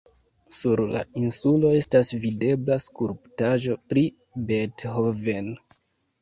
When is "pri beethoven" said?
3.93-5.55